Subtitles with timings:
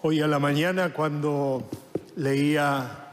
[0.00, 1.68] Hoy a la mañana cuando
[2.14, 3.10] leía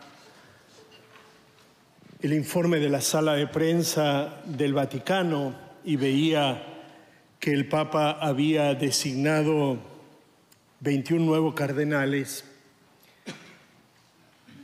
[2.21, 6.63] el informe de la sala de prensa del Vaticano y veía
[7.39, 9.79] que el Papa había designado
[10.81, 12.45] 21 nuevos cardenales,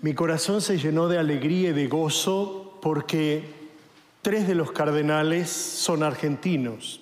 [0.04, 3.46] mi corazón se llenó de alegría y de gozo porque
[4.22, 7.02] tres de los cardenales son argentinos.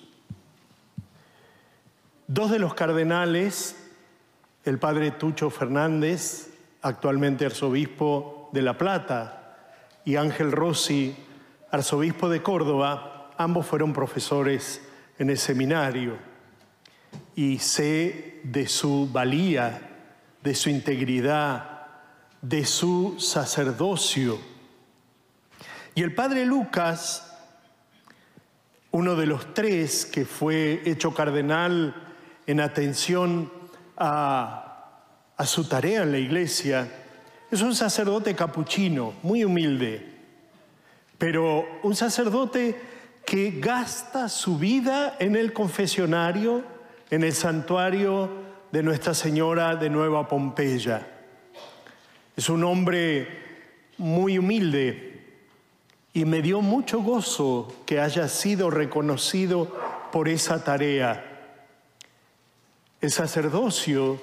[2.26, 3.76] Dos de los cardenales
[4.64, 6.50] el padre Tucho Fernández,
[6.82, 9.36] actualmente arzobispo de La Plata,
[10.04, 11.14] y Ángel Rossi,
[11.70, 14.82] arzobispo de Córdoba, ambos fueron profesores
[15.18, 16.16] en el seminario
[17.34, 19.80] y sé de su valía,
[20.42, 21.86] de su integridad,
[22.42, 24.38] de su sacerdocio.
[25.94, 27.38] Y el padre Lucas,
[28.90, 31.94] uno de los tres que fue hecho cardenal
[32.46, 33.59] en atención
[34.00, 34.66] a,
[35.44, 36.88] su tarea en la iglesia,
[37.50, 40.06] es un sacerdote capuchino, muy humilde,
[41.18, 42.80] pero un sacerdote
[43.26, 46.64] que gasta su vida en el confesionario,
[47.10, 48.30] en el santuario
[48.72, 51.06] de Nuestra Señora de Nueva Pompeya.
[52.36, 53.28] Es un hombre
[53.98, 55.24] muy humilde
[56.12, 59.76] y me dio mucho gozo que haya sido reconocido
[60.10, 61.29] por esa tarea.
[63.00, 64.20] El sacerdocio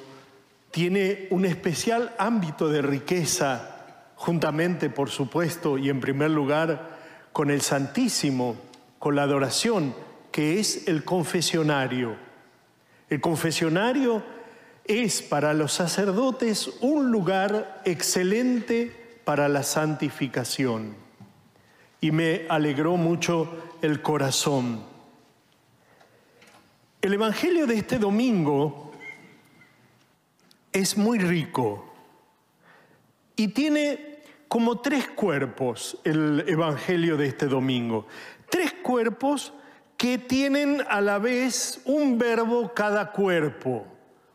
[0.69, 6.97] tiene un especial ámbito de riqueza, juntamente, por supuesto, y en primer lugar,
[7.33, 8.55] con el Santísimo,
[8.99, 9.95] con la adoración,
[10.31, 12.15] que es el confesionario.
[13.09, 14.23] El confesionario
[14.85, 20.95] es para los sacerdotes un lugar excelente para la santificación.
[21.99, 23.49] Y me alegró mucho
[23.81, 24.96] el corazón
[27.07, 28.91] el Evangelio de este domingo
[30.73, 31.89] es muy rico
[33.37, 38.07] y tiene como tres cuerpos el Evangelio de este domingo.
[38.49, 39.53] Tres cuerpos
[39.95, 43.87] que tienen a la vez un verbo cada cuerpo,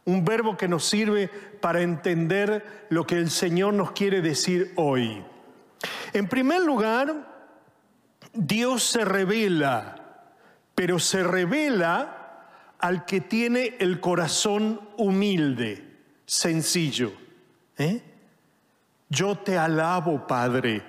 [0.06, 1.28] un verbo que nos sirve
[1.60, 5.22] para entender lo que el Señor nos quiere decir hoy.
[6.14, 7.50] En primer lugar,
[8.32, 10.24] Dios se revela,
[10.74, 12.20] pero se revela
[12.82, 17.12] al que tiene el corazón humilde, sencillo.
[17.78, 18.02] ¿eh?
[19.08, 20.82] Yo te alabo, Padre,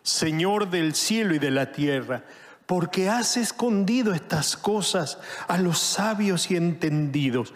[0.00, 2.22] Señor del cielo y de la tierra,
[2.66, 5.18] porque has escondido estas cosas
[5.48, 7.52] a los sabios y entendidos.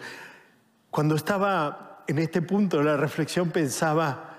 [0.91, 4.35] Cuando estaba en este punto de la reflexión pensaba,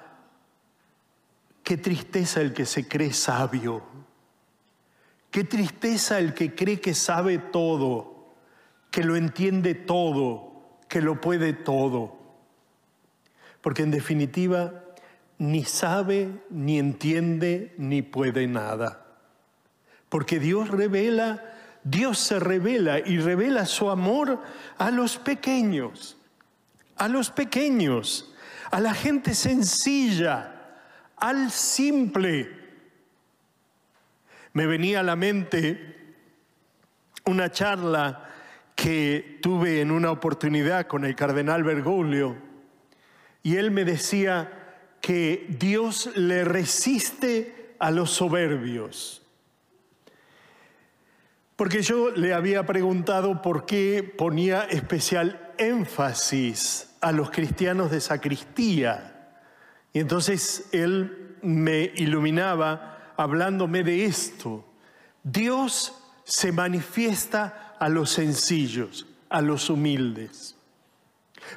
[1.65, 3.83] qué tristeza el que se cree sabio,
[5.31, 8.20] qué tristeza el que cree que sabe todo
[8.91, 12.19] que lo entiende todo, que lo puede todo.
[13.61, 14.85] Porque en definitiva,
[15.39, 19.07] ni sabe, ni entiende, ni puede nada.
[20.09, 24.43] Porque Dios revela, Dios se revela y revela su amor
[24.77, 26.17] a los pequeños,
[26.97, 28.35] a los pequeños,
[28.71, 30.79] a la gente sencilla,
[31.17, 32.59] al simple.
[34.53, 36.15] Me venía a la mente
[37.27, 38.30] una charla
[38.81, 42.39] que tuve en una oportunidad con el cardenal Bergoglio
[43.43, 44.51] y él me decía
[45.03, 49.21] que Dios le resiste a los soberbios.
[51.57, 59.37] Porque yo le había preguntado por qué ponía especial énfasis a los cristianos de sacristía.
[59.93, 64.65] Y entonces él me iluminaba hablándome de esto.
[65.23, 70.55] Dios se manifiesta a los sencillos, a los humildes.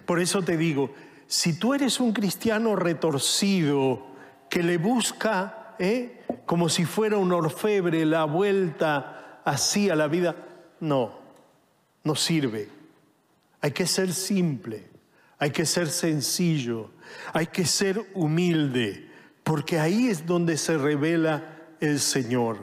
[0.06, 0.96] Por eso te digo,
[1.28, 4.08] si tú eres un cristiano retorcido
[4.50, 6.24] que le busca ¿eh?
[6.46, 10.36] como si fuera un orfebre la vuelta así a la vida,
[10.80, 11.20] no,
[12.04, 12.70] no sirve.
[13.60, 14.90] Hay que ser simple,
[15.38, 16.92] hay que ser sencillo,
[17.34, 19.10] hay que ser humilde,
[19.44, 22.60] porque ahí es donde se revela el Señor.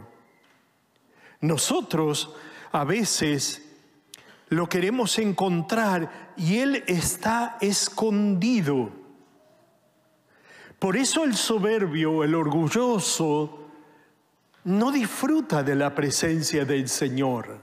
[1.43, 2.35] Nosotros
[2.73, 3.63] a veces
[4.49, 8.91] lo queremos encontrar y Él está escondido.
[10.79, 13.69] Por eso el soberbio, el orgulloso,
[14.65, 17.61] no disfruta de la presencia del Señor.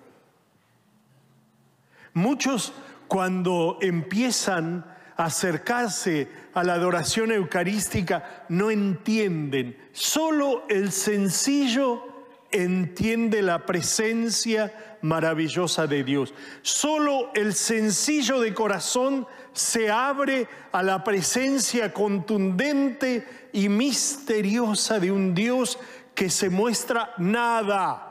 [2.13, 2.73] Muchos
[3.07, 9.77] cuando empiezan a acercarse a la adoración eucarística no entienden.
[9.91, 12.16] Solo el sencillo
[12.51, 16.33] entiende la presencia maravillosa de Dios.
[16.61, 25.33] Solo el sencillo de corazón se abre a la presencia contundente y misteriosa de un
[25.33, 25.79] Dios
[26.15, 28.03] que se muestra nada,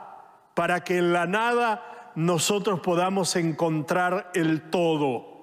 [0.53, 5.37] para que en la nada nosotros podamos encontrar el todo.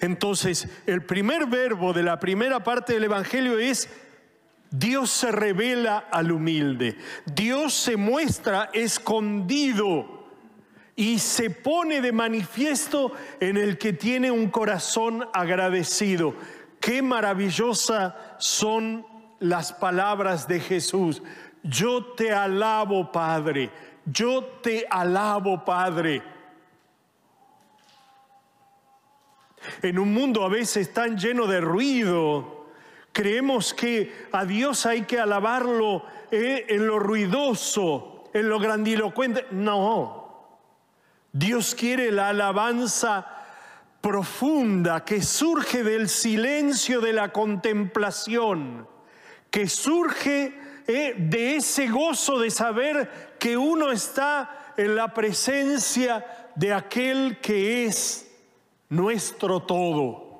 [0.00, 3.88] Entonces, el primer verbo de la primera parte del Evangelio es
[4.72, 6.96] Dios se revela al humilde.
[7.26, 10.24] Dios se muestra escondido
[10.96, 16.34] y se pone de manifiesto en el que tiene un corazón agradecido.
[16.80, 19.06] Qué maravillosa son
[19.40, 21.22] las palabras de Jesús.
[21.62, 23.70] Yo te alabo, Padre.
[24.06, 26.22] Yo te alabo, Padre.
[29.82, 32.61] En un mundo a veces tan lleno de ruido,
[33.12, 39.46] Creemos que a Dios hay que alabarlo eh, en lo ruidoso, en lo grandilocuente.
[39.50, 40.22] No,
[41.30, 43.26] Dios quiere la alabanza
[44.00, 48.88] profunda que surge del silencio de la contemplación,
[49.50, 50.54] que surge
[50.86, 57.84] eh, de ese gozo de saber que uno está en la presencia de aquel que
[57.84, 58.30] es
[58.88, 60.31] nuestro todo.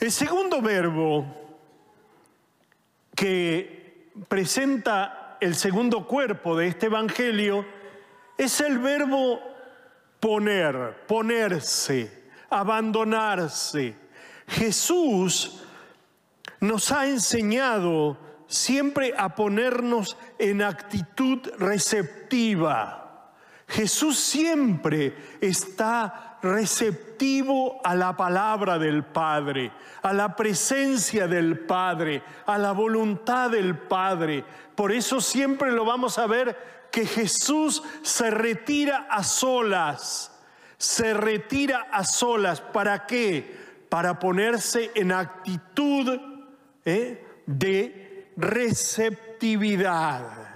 [0.00, 1.26] El segundo verbo
[3.16, 7.66] que presenta el segundo cuerpo de este Evangelio
[8.36, 9.40] es el verbo
[10.20, 13.96] poner, ponerse, abandonarse.
[14.46, 15.64] Jesús
[16.60, 18.16] nos ha enseñado
[18.46, 23.32] siempre a ponernos en actitud receptiva.
[23.66, 32.58] Jesús siempre está receptivo a la palabra del Padre, a la presencia del Padre, a
[32.58, 34.44] la voluntad del Padre.
[34.74, 40.32] Por eso siempre lo vamos a ver que Jesús se retira a solas,
[40.76, 42.60] se retira a solas.
[42.60, 43.68] ¿Para qué?
[43.88, 46.20] Para ponerse en actitud
[46.84, 47.24] ¿eh?
[47.46, 50.47] de receptividad.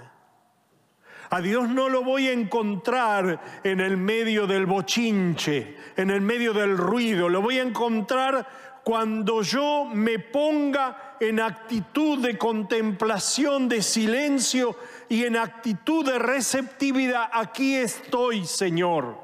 [1.33, 6.53] A Dios no lo voy a encontrar en el medio del bochinche, en el medio
[6.53, 7.27] del ruido.
[7.27, 14.77] Lo voy a encontrar cuando yo me ponga en actitud de contemplación, de silencio
[15.09, 17.31] y en actitud de receptividad.
[17.33, 19.17] Aquí estoy, Señor.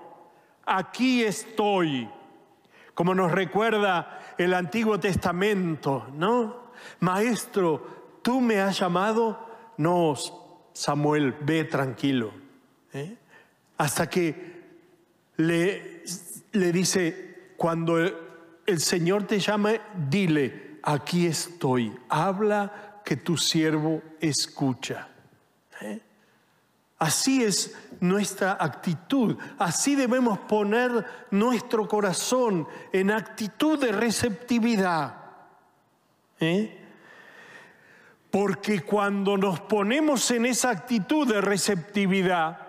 [0.65, 2.09] Aquí estoy.
[2.95, 6.71] Como nos recuerda el Antiguo Testamento, ¿no?
[7.01, 9.47] Maestro, tú me has llamado,
[9.77, 10.15] no
[10.73, 12.31] Samuel, ve tranquilo.
[12.93, 13.17] ¿eh?
[13.77, 14.59] Hasta que
[15.37, 16.03] le,
[16.51, 19.73] le dice, cuando el, Señor te llama,
[20.09, 25.07] dile, aquí estoy, habla que tu siervo escucha.
[25.81, 26.01] ¿eh?
[26.97, 35.15] Así es nuestra actitud, así debemos poner nuestro corazón en actitud de receptividad.
[36.39, 36.88] ¿eh?
[38.31, 42.59] Porque cuando nos ponemos en esa actitud de receptividad,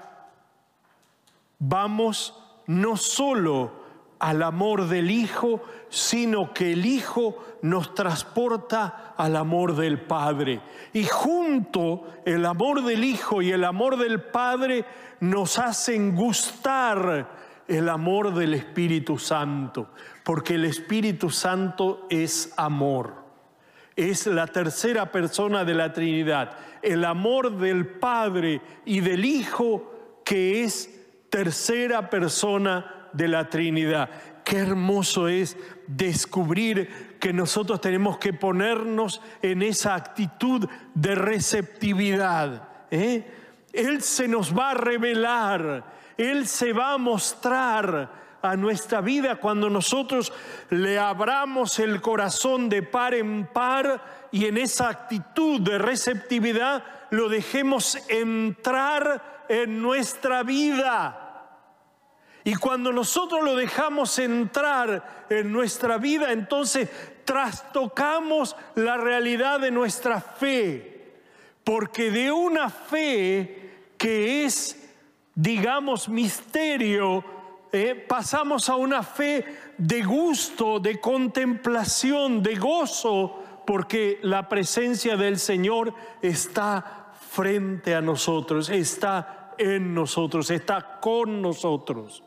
[1.58, 2.34] vamos
[2.66, 3.80] no solo
[4.20, 10.62] al amor del Hijo, sino que el Hijo nos transporta al amor del Padre.
[10.94, 14.86] Y junto el amor del Hijo y el amor del Padre
[15.20, 19.90] nos hacen gustar el amor del Espíritu Santo,
[20.24, 23.19] porque el Espíritu Santo es amor
[24.08, 30.64] es la tercera persona de la Trinidad, el amor del Padre y del Hijo que
[30.64, 30.88] es
[31.28, 34.08] tercera persona de la Trinidad.
[34.44, 42.68] Qué hermoso es descubrir que nosotros tenemos que ponernos en esa actitud de receptividad.
[42.90, 43.24] ¿eh?
[43.72, 45.84] Él se nos va a revelar,
[46.16, 50.32] Él se va a mostrar a nuestra vida cuando nosotros
[50.70, 57.28] le abramos el corazón de par en par y en esa actitud de receptividad lo
[57.28, 61.26] dejemos entrar en nuestra vida.
[62.44, 66.88] Y cuando nosotros lo dejamos entrar en nuestra vida, entonces
[67.24, 71.20] trastocamos la realidad de nuestra fe.
[71.64, 74.90] Porque de una fe que es,
[75.34, 77.22] digamos, misterio,
[77.72, 79.44] eh, pasamos a una fe
[79.78, 88.68] de gusto, de contemplación, de gozo, porque la presencia del Señor está frente a nosotros,
[88.70, 92.24] está en nosotros, está con nosotros.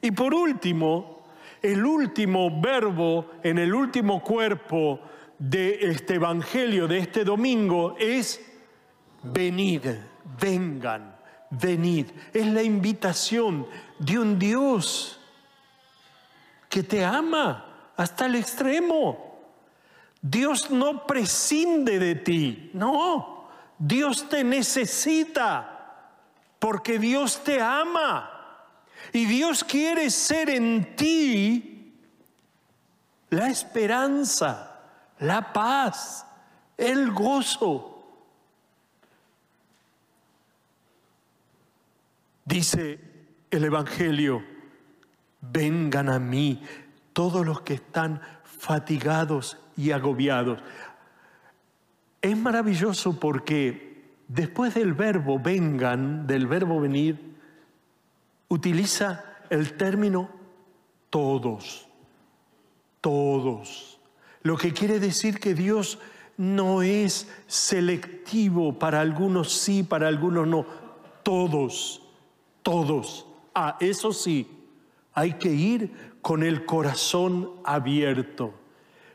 [0.00, 1.24] Y por último,
[1.60, 5.00] el último verbo en el último cuerpo
[5.38, 8.40] de este Evangelio de este domingo es
[9.22, 9.82] venid,
[10.40, 11.19] vengan
[11.50, 12.06] venid.
[12.32, 13.66] Es la invitación
[13.98, 15.18] de un Dios
[16.68, 19.30] que te ama hasta el extremo.
[20.22, 23.48] Dios no prescinde de ti, no.
[23.78, 25.80] Dios te necesita
[26.58, 28.30] porque Dios te ama.
[29.12, 31.96] Y Dios quiere ser en ti
[33.30, 34.78] la esperanza,
[35.18, 36.26] la paz,
[36.76, 37.99] el gozo.
[42.50, 42.98] Dice
[43.48, 44.42] el Evangelio,
[45.40, 46.60] vengan a mí
[47.12, 50.58] todos los que están fatigados y agobiados.
[52.20, 57.36] Es maravilloso porque después del verbo vengan, del verbo venir,
[58.48, 60.28] utiliza el término
[61.08, 61.86] todos,
[63.00, 64.00] todos.
[64.42, 66.00] Lo que quiere decir que Dios
[66.36, 70.66] no es selectivo, para algunos sí, para algunos no,
[71.22, 71.99] todos
[72.62, 73.26] todos.
[73.54, 74.48] Ah, eso sí,
[75.12, 78.54] hay que ir con el corazón abierto,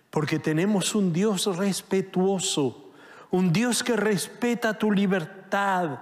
[0.10, 2.92] porque tenemos un Dios respetuoso,
[3.32, 6.00] un Dios que respeta tu libertad,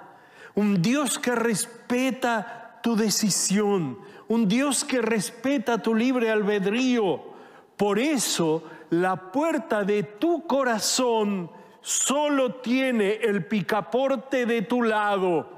[0.56, 3.98] un Dios que respeta tu decisión,
[4.28, 7.34] un Dios que respeta tu libre albedrío.
[7.78, 11.50] Por eso la puerta de tu corazón
[11.82, 15.52] solo tiene el picaporte de tu lado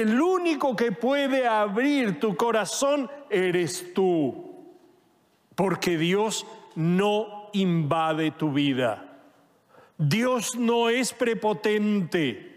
[0.00, 4.64] el único que puede abrir tu corazón eres tú,
[5.54, 9.20] porque Dios no invade tu vida.
[9.98, 12.52] Dios no es prepotente.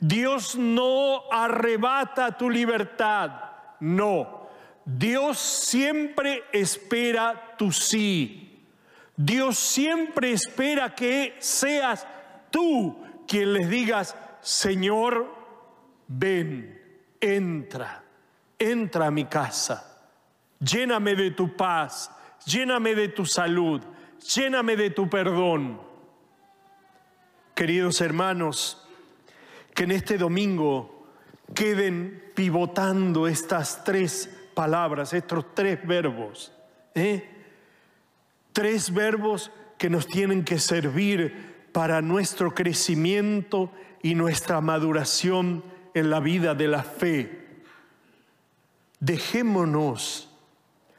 [0.00, 3.30] Dios no arrebata tu libertad.
[3.80, 4.48] No.
[4.84, 8.64] Dios siempre espera tu sí.
[9.16, 12.06] Dios siempre espera que seas
[12.50, 12.96] tú
[13.26, 15.35] quien les digas, Señor,
[16.08, 16.80] ven,
[17.20, 18.02] entra,
[18.58, 19.98] entra a mi casa,
[20.60, 22.10] lléname de tu paz,
[22.44, 23.82] lléname de tu salud,
[24.34, 25.80] lléname de tu perdón.
[27.54, 28.86] Queridos hermanos,
[29.74, 31.06] que en este domingo
[31.54, 36.52] queden pivotando estas tres palabras, estos tres verbos.
[36.94, 37.28] ¿eh?
[38.52, 43.70] Tres verbos que nos tienen que servir para nuestro crecimiento
[44.02, 45.62] y nuestra maduración
[45.96, 47.62] en la vida de la fe.
[49.00, 50.28] Dejémonos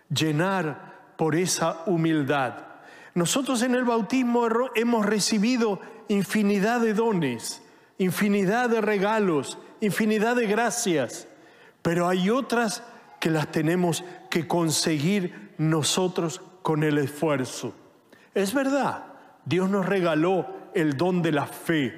[0.10, 2.66] llenar por esa humildad.
[3.14, 7.62] Nosotros en el bautismo hemos recibido infinidad de dones,
[8.00, 11.28] infinidad de regalos, infinidad de gracias,
[11.84, 12.82] pero hay otras
[13.20, 17.76] que las tenemos que conseguir nosotros con el esfuerzo.
[18.34, 19.14] Es verdad,
[19.46, 21.94] Dios nos regaló el don de la fe,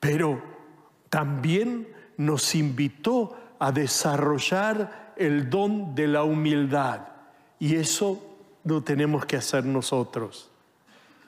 [0.00, 0.55] pero
[1.10, 7.08] también nos invitó a desarrollar el don de la humildad.
[7.58, 8.22] Y eso
[8.64, 10.50] lo tenemos que hacer nosotros.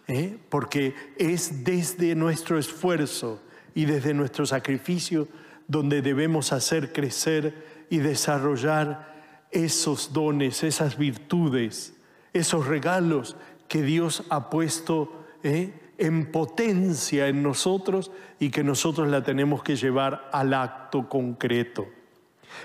[0.06, 0.36] ¿eh?
[0.48, 3.40] Porque es desde nuestro esfuerzo
[3.74, 5.28] y desde nuestro sacrificio
[5.66, 11.94] donde debemos hacer crecer y desarrollar esos dones, esas virtudes,
[12.32, 13.36] esos regalos
[13.68, 15.72] que Dios ha puesto ¿eh?
[15.98, 21.88] En potencia en nosotros y que nosotros la tenemos que llevar al acto concreto.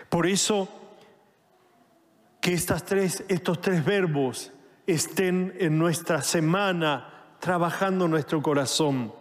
[0.07, 0.69] Por eso,
[2.39, 4.53] que estas tres, estos tres verbos
[4.85, 9.13] estén en nuestra semana trabajando nuestro corazón,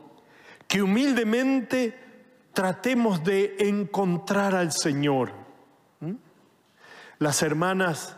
[0.68, 1.98] que humildemente
[2.52, 5.32] tratemos de encontrar al Señor.
[6.00, 6.12] ¿Mm?
[7.18, 8.16] Las hermanas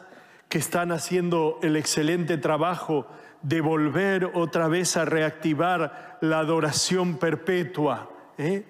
[0.48, 3.06] que están haciendo el excelente trabajo
[3.44, 8.10] de volver otra vez a reactivar la adoración perpetua.
[8.38, 8.64] ¿eh?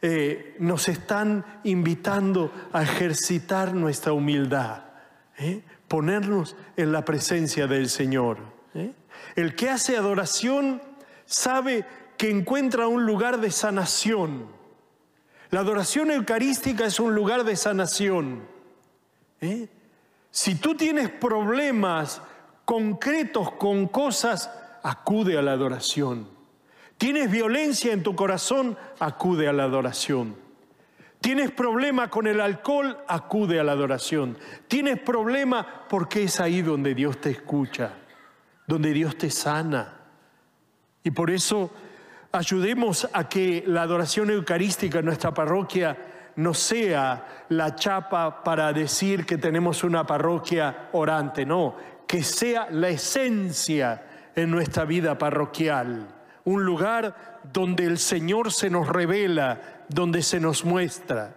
[0.00, 4.84] Eh, nos están invitando a ejercitar nuestra humildad,
[5.36, 5.62] ¿eh?
[5.88, 8.38] ponernos en la presencia del Señor.
[9.34, 10.80] El que hace adoración
[11.26, 11.84] sabe
[12.16, 14.46] que encuentra un lugar de sanación.
[15.50, 18.42] La adoración eucarística es un lugar de sanación.
[20.30, 22.22] Si tú tienes problemas
[22.70, 24.48] concretos con cosas,
[24.84, 26.28] acude a la adoración.
[26.98, 30.36] Tienes violencia en tu corazón, acude a la adoración.
[31.20, 34.38] Tienes problema con el alcohol, acude a la adoración.
[34.68, 37.94] Tienes problema porque es ahí donde Dios te escucha,
[38.68, 40.02] donde Dios te sana.
[41.02, 41.72] Y por eso
[42.30, 45.98] ayudemos a que la adoración eucarística en nuestra parroquia
[46.36, 51.74] no sea la chapa para decir que tenemos una parroquia orante, no,
[52.10, 54.02] que sea la esencia
[54.34, 56.08] en nuestra vida parroquial,
[56.42, 61.36] un lugar donde el Señor se nos revela, donde se nos muestra,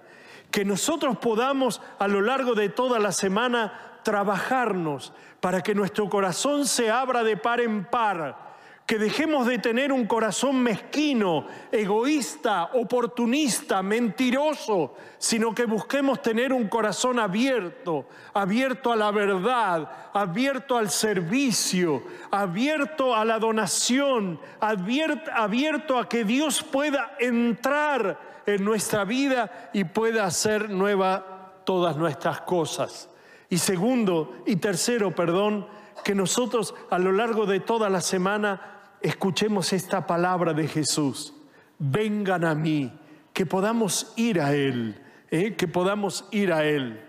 [0.50, 6.66] que nosotros podamos a lo largo de toda la semana trabajarnos para que nuestro corazón
[6.66, 8.53] se abra de par en par
[8.86, 16.68] que dejemos de tener un corazón mezquino, egoísta, oportunista, mentiroso, sino que busquemos tener un
[16.68, 26.10] corazón abierto, abierto a la verdad, abierto al servicio, abierto a la donación, abierto, a
[26.10, 33.10] que Dios pueda entrar en nuestra vida y pueda hacer nueva todas nuestras cosas.
[33.54, 35.68] Y segundo, y tercero, perdón,
[36.04, 41.36] que nosotros a lo largo de toda la semana escuchemos esta palabra de Jesús.
[41.78, 42.92] Vengan a mí,
[43.32, 45.54] que podamos ir a Él, ¿eh?
[45.54, 47.00] que podamos ir a Él.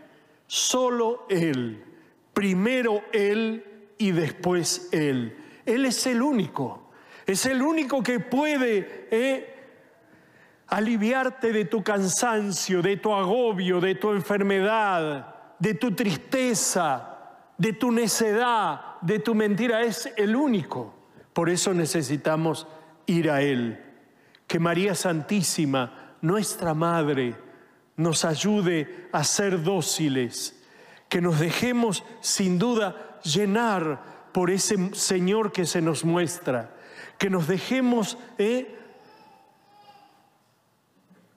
[0.46, 1.82] Solo Él,
[2.34, 3.64] primero Él
[3.96, 5.34] y después Él.
[5.64, 6.90] Él es el único,
[7.24, 9.56] es el único que puede ¿eh?
[10.66, 15.33] aliviarte de tu cansancio, de tu agobio, de tu enfermedad,
[15.64, 19.80] de tu tristeza, de tu necedad, de tu mentira.
[19.80, 20.92] Es el único.
[21.32, 22.66] Por eso necesitamos
[23.06, 23.82] ir a Él.
[24.46, 27.34] Que María Santísima, nuestra Madre,
[27.96, 30.62] nos ayude a ser dóciles,
[31.08, 36.74] que nos dejemos sin duda llenar por ese Señor que se nos muestra,
[37.16, 38.76] que nos dejemos eh,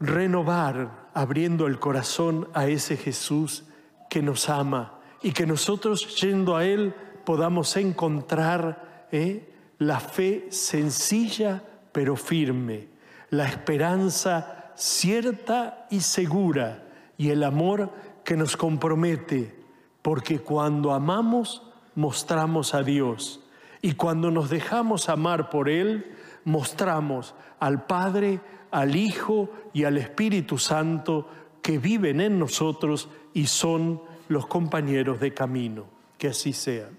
[0.01, 3.63] renovar abriendo el corazón a ese Jesús
[4.09, 6.93] que nos ama y que nosotros yendo a Él
[7.25, 12.87] podamos encontrar eh, la fe sencilla pero firme,
[13.29, 16.85] la esperanza cierta y segura
[17.17, 17.91] y el amor
[18.23, 19.59] que nos compromete,
[20.01, 21.63] porque cuando amamos
[21.95, 23.41] mostramos a Dios
[23.81, 30.57] y cuando nos dejamos amar por Él, mostramos al Padre, al Hijo y al Espíritu
[30.57, 31.27] Santo
[31.61, 35.85] que viven en nosotros y son los compañeros de camino.
[36.17, 36.89] Que así sea.